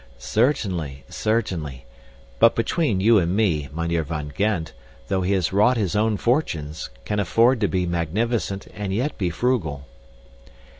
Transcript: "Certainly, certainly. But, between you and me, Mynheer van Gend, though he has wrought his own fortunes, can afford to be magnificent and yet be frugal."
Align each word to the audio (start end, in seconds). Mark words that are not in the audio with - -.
"Certainly, 0.17 1.03
certainly. 1.09 1.85
But, 2.39 2.55
between 2.55 3.01
you 3.01 3.19
and 3.19 3.35
me, 3.35 3.69
Mynheer 3.71 4.01
van 4.01 4.33
Gend, 4.35 4.71
though 5.09 5.21
he 5.21 5.33
has 5.33 5.53
wrought 5.53 5.77
his 5.77 5.95
own 5.95 6.17
fortunes, 6.17 6.89
can 7.05 7.19
afford 7.19 7.61
to 7.61 7.67
be 7.67 7.85
magnificent 7.85 8.65
and 8.73 8.91
yet 8.91 9.15
be 9.19 9.29
frugal." 9.29 9.85